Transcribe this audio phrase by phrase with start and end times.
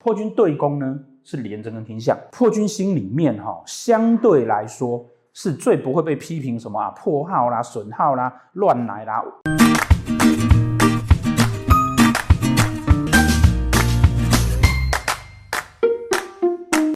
[0.00, 9.24] 破军对宫呢是廉贞跟天相，破军心里面哈相对来说是最不会被批评什么啊破耗啦、损耗啦、乱来啦。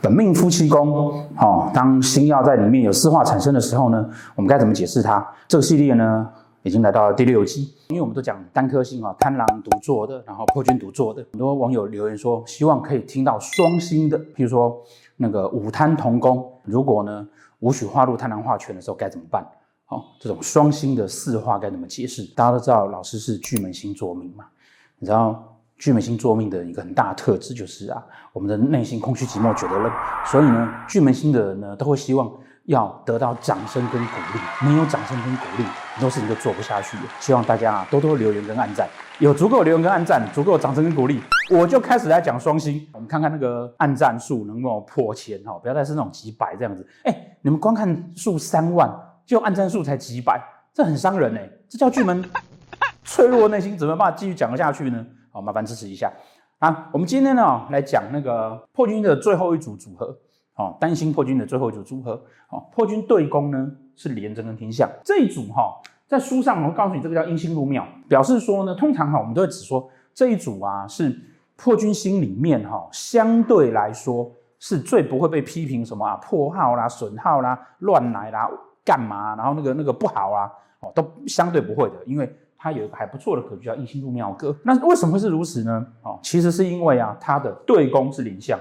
[0.00, 5.26] 本命夫妻宫，哈，当星曜在里面有四化产生的时候呢，我们该怎么解释它？
[5.48, 6.30] 这个系列呢？
[6.62, 11.24] 已经来到了第六集，因为我们都讲单颗星啊，贪狼独坐的，然后破军独坐的。
[11.32, 14.80] 很多网友留言说，希望可以听到双星的，譬如说
[15.16, 17.26] 那个五贪同宫，如果呢
[17.60, 19.44] 武曲化禄贪狼化权的时候该怎么办？
[19.86, 22.24] 好，这种双星的四化该怎么解释？
[22.36, 24.44] 大家都知道，老师是巨门星座命嘛，
[25.00, 28.00] 你知道巨门星座命的一个很大的特质就是啊，
[28.32, 29.92] 我们的内心空虚寂寞觉得冷，
[30.26, 32.32] 所以呢，巨门星的人呢都会希望。
[32.66, 36.96] 要得到掌声跟鼓励，没有掌声跟鼓励，很多事情就做不下去。
[37.18, 41.20] 希望大家啊多多留言跟按赞，有足够留言跟按赞，足够掌声跟鼓励，
[41.50, 42.86] 我就开始来讲双星。
[42.92, 46.86] 我们看看那个按赞数能不能破千哈，不要再是那种几百这样子。
[47.02, 48.88] 哎，你们观看数三万，
[49.26, 50.40] 就按赞数才几百，
[50.72, 52.24] 这很伤人哎，这叫巨门
[53.02, 55.04] 脆弱内心，怎么办法继续讲下去呢？
[55.32, 56.12] 好，麻烦支持一下
[56.60, 56.88] 啊。
[56.92, 60.16] 我们今天呢来讲那个破军的最后一组组合。
[60.56, 62.12] 哦，单星破军的最后一组组合，
[62.50, 71.18] 哦，破军对宫呢是廉贞跟天相这一组哈，在书上我会告诉你，这个叫阴星入庙，表示说呢，通常哈我们都会只说这一组啊是
[71.56, 78.46] 破军星里面哈相对来说是最不会被批评什么啊破耗啦、损耗啦、乱来啦、
[78.84, 84.54] 干嘛，然后那个那个不好啊，哦都相对不会的，因为它有一个还不错的格局叫阴星入庙格。
[84.62, 85.86] 那为什么会是如此呢？
[86.02, 88.58] 哦，其实是因为啊它的对宫是廉相。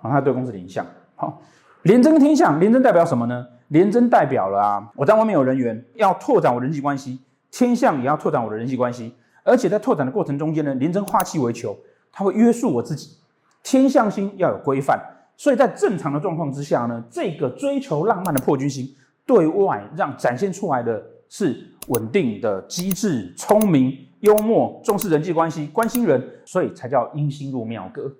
[0.00, 1.40] 啊，它对宫是廉相，好，
[1.82, 3.46] 廉贞跟天相，廉贞代表什么呢？
[3.68, 7.18] 廉贞代表了啊，我在外面有人缘，要拓展我人际关系；
[7.50, 11.76] 天相也要拓展我的人际关系，而且在拓展的过程中间呢，廉贞化气为囚，
[12.10, 13.18] 它会约束我自己。
[13.62, 14.98] 天相星要有规范，
[15.36, 18.88] 所以在正常的状况之下呢，这个追求浪漫的破军星，
[19.26, 21.54] 对外让展现出来的是
[21.88, 28.10] 稳定的、机智、聪明、幽默、重视人际关系、关心人，所以才叫阴星入庙格。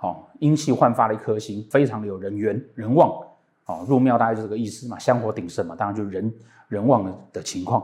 [0.00, 3.12] 好，阴气焕发的一颗星，非常的有人缘、人旺。
[3.64, 6.32] 好，入庙大概就这个意思嘛，香火鼎盛嘛，当然就是人
[6.68, 7.82] 人旺的的情况。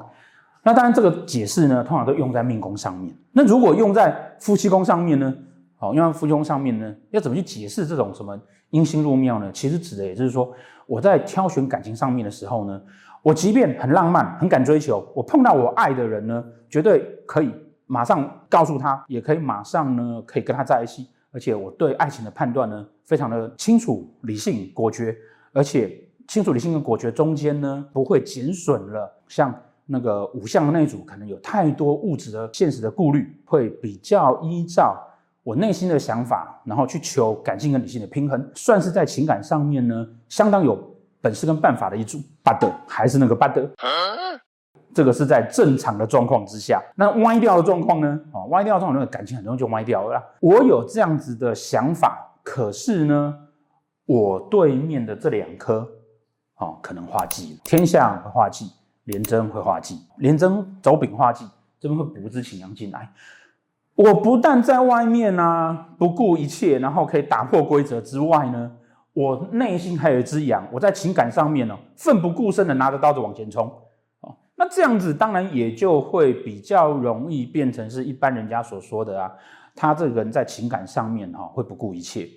[0.62, 3.12] 那当然这个解释呢，通常都用在命宫上面。
[3.32, 5.34] 那如果用在夫妻宫上面呢？
[5.76, 9.50] 好，用在夫妻宫上面呢，要怎么去解释这种什么阴星入庙呢？
[9.52, 10.50] 其实指的也就是说，
[10.86, 12.80] 我在挑选感情上面的时候呢，
[13.22, 17.52] 我即便很浪漫、很敢追求，我碰到我爱的人呢，绝对可以
[17.86, 21.08] 马上告诉他，也可以马上呢，可以跟他在一起。
[21.34, 25.14] 而且我对爱情的判断呢，非常的清楚、理性、果决，
[25.52, 29.52] 而且清楚、理性跟果决中间呢，不会减损了像
[29.84, 34.96] 那个五项的那一组，可能有太多物质的现实的顾虑，会比较依照
[35.42, 40.78] 我内心的想法，然后去求感性跟理性的平衡，算是在情感上面呢，相当有
[41.20, 42.20] 本事跟办法的一组。
[42.44, 43.68] 巴德还是那个巴德。
[44.94, 48.20] 这个是在正常的状况之下，那歪掉的状况呢？
[48.32, 50.24] 啊，歪掉的状况，那个感情很容易就歪掉了啦。
[50.40, 53.34] 我有这样子的想法，可是呢，
[54.06, 55.86] 我对面的这两颗，
[56.58, 58.70] 哦，可能化忌了，天相会化忌，
[59.04, 61.44] 廉贞会化忌，廉贞走丙化忌，
[61.80, 63.10] 这边会补之擎羊进来。
[63.96, 68.70] 我不但在外面呢、不顾一切，然后可以打破规则之外呢，
[69.12, 73.72] 我内心还有一只羊，我在情感上面呢，奋不顾身的拿着刀子往前冲。
[74.56, 79.32] 那这样子当然也就会比较容易变成是一般人家所说的啊，
[79.74, 82.28] 他这个人在情感上面哈会不顾一切，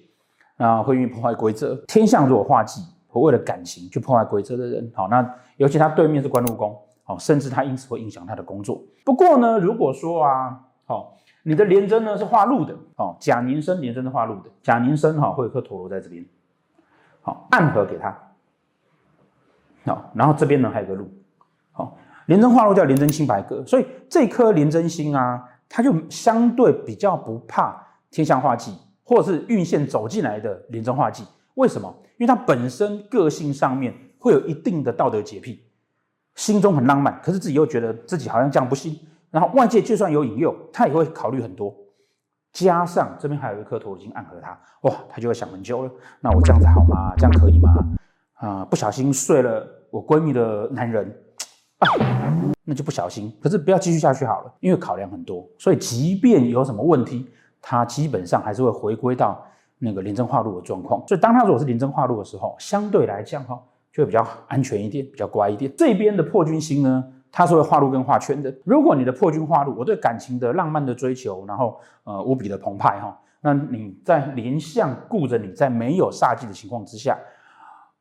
[0.58, 1.76] 啊会愿意破坏规则。
[1.88, 8.82] 天象如果化忌，会为了感情去破坏规则的人，好，那尤其他对面是官禄宫，好，甚至他因此会影响他的工作。
[9.06, 16.26] 不过呢，如果说啊，好，你的廉贞呢是化禄的，哦，甲年生廉贞是化禄的，甲年生哈会有颗陀螺在这边，
[17.22, 18.10] 好，暗合给他，
[19.86, 21.08] 好，然后这边呢还有个禄，
[21.72, 21.96] 好。
[22.28, 27.76] 廉贞化禄叫廉贞清白格，所以这颗廉贞星啊，它就相对比较不怕
[28.12, 28.74] 天象化忌，
[29.04, 31.24] 或者是运线走进来的廉贞化忌。
[31.56, 31.94] 为什么？
[32.18, 35.64] 因为它本身个性上面会有一定的道德洁癖，
[36.36, 38.98] 心中很浪漫，可是自己又觉得自己好像这样不行。
[39.32, 41.74] 然后外界就算有引诱，他也会考虑很多。
[42.52, 45.92] 加上这边还有一颗陀罗星暗合他，哇，他就会想很久了。
[46.20, 47.14] 那我这样子好吗？
[47.16, 47.74] 这样可以吗？
[48.34, 51.16] 啊、不小心睡了我闺蜜的男人。
[51.80, 51.88] 啊，
[52.64, 57.28] 那就不小心，可是不要继续下去好了，因为考量很多，所以即便有什么问题，
[57.62, 59.40] 他基本上还是会回归到
[59.78, 61.04] 那个临阵化路的状况。
[61.08, 63.62] 所以当他如果是临阵化路的时候，相对来讲哈，
[63.94, 65.72] 就会比较安全一点，比较乖一点。
[65.78, 68.54] 这边的破军星呢，它是会化路跟化圈的。
[68.64, 77.18] 如果你的破军化路，我对感情的浪漫的追求，然后呃无比的澎湃哈，那你在廉相顾着你，在没有煞忌的情况之下，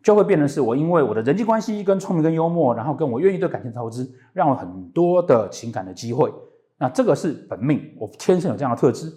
[0.07, 6.33] 就会变成是我因为我的人际关系跟聪明跟幽默，然后跟我愿意对感情投资，让我很多的情感的机会。
[6.79, 9.13] 那这个是本命，我天生有这样的特质，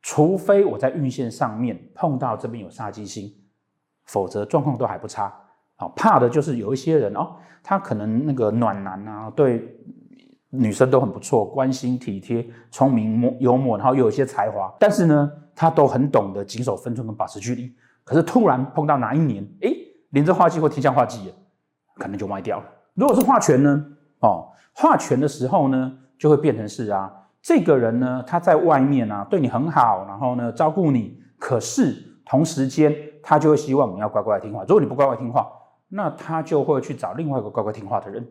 [0.00, 3.30] 除非我在运线上面碰到这边有煞忌星，
[4.06, 5.30] 否则状况都还不差。
[5.76, 9.76] 好，怕的就是有一些人哦，他可能那个暖男啊，对。
[10.52, 17.72] 女生都很不错，关心体贴、聪明、幽默，然后又有一些才华，但是呢，他都很懂得谨守分寸跟保持距离。
[18.02, 19.76] 可是突然碰到哪一年，诶，
[20.10, 21.32] 廉贞化忌或天相化忌，
[21.96, 22.64] 可能就歪掉了。
[22.94, 23.84] 如果是化权呢？
[24.20, 27.12] 哦，化权的时候呢，就会变成是啊，
[27.42, 34.62] 这个人呢，他在外面啊，对你很好，然后呢，照顾你，可是同时间他就会希望你要乖乖听话。
[34.62, 35.46] 如果你不乖乖听话，
[35.88, 38.26] 那他就会去找另外一个乖乖听话的人，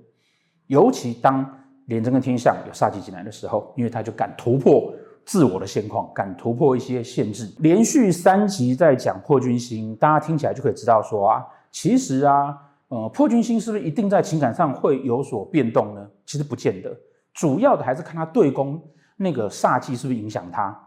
[0.67, 1.55] 尤其当。
[1.85, 4.93] 廉贞跟天相有煞忌进来的时候，因为他就敢突破
[5.25, 7.51] 自我的现况，敢突破一些限制。
[7.61, 12.55] 连续三集在讲破军星，大家听起来就可以知道说啊，其实啊，
[12.87, 16.07] 呃，破军星是不是一定在情感上会有所变动呢？
[16.25, 16.95] 其实不见得，
[17.33, 18.81] 主要的还是看他对宫
[19.17, 20.77] 那个煞气是不是影响他。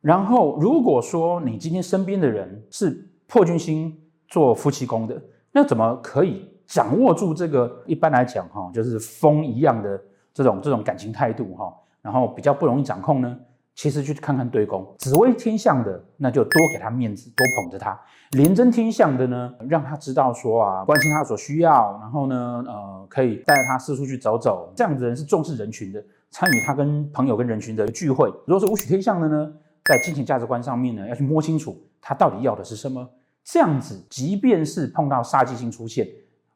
[0.00, 3.96] 然后，如果说你今天身边的人是破军星
[4.28, 7.82] 做夫妻宫的，那怎么可以掌握住这个？
[7.86, 10.00] 一般来讲，哈，就是风一样的。
[10.34, 11.70] 这种这种感情态度哈，
[12.00, 13.38] 然后比较不容易掌控呢。
[13.74, 17.98] 其实去看看对宫，紫微天相的，那就多给他面子，多捧着他；
[18.32, 24.72] 廉贞天相的呢，让他知道说啊，关心他所需要，然后呢，呃，可以带他四处去走走。
[24.76, 28.28] 这样子的人是重视人群的，参与他跟朋友跟人群的聚会。
[28.46, 29.52] 如果是武曲天相的呢，
[29.84, 33.08] 在金钱价值观上面呢，要去摸清楚他到底要的是什么。
[33.42, 36.06] 这样子，即便是碰到煞忌星出现，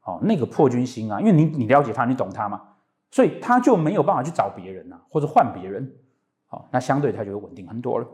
[0.04, 2.62] 哦，那个破军星啊，因为你你了解他，你懂他嘛。
[3.10, 5.90] 所以他就没有办法去找别人、啊，或者换别人，
[6.48, 8.06] 好，那相对它就会稳定很多了。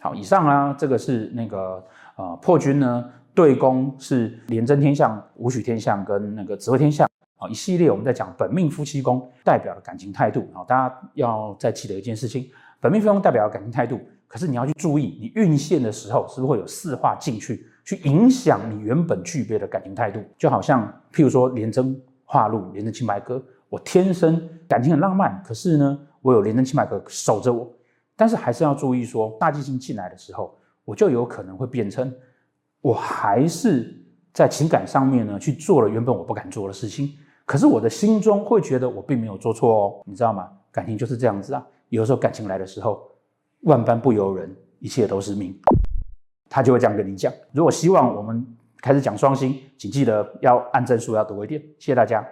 [0.00, 1.82] 好，以上啊，这个是那个
[2.16, 12.50] 呃破军呢，对宫是廉贞天相、武曲天相跟那个紫微天相，啊，一系列我们在讲本命夫妻宫代表的感情态度，好，大家要再记得一件事情，
[12.80, 23.42] 本命夫妻宫代表的感情态度，可是你要去注意，你运线的时候是不是会有四化进去，去影响你原本具备的感情态度，就好像譬如说廉贞化禄、廉贞清白歌。
[23.70, 27.70] 我天生感情很浪漫，可是呢，我有廉贞清白格守着我，
[28.16, 32.10] 但是还是要注意说，大忌星进来的时候，我就有可能会变成，
[32.80, 33.94] 我还是
[34.32, 37.12] 在情感上面呢去做了原本我不敢做的事情，
[37.44, 40.50] 可是我的心中会觉得我并没有做错哦，你知道吗？
[40.72, 43.06] 感情就是这样子啊，有的时候感情来的时候，
[43.64, 45.54] 万般不由人，一切都是命，
[46.48, 47.30] 他就会这样跟你讲。
[47.52, 48.46] 如果希望我们
[48.78, 52.26] 开始讲双星，请记得要按正数要多一点，谢谢大家。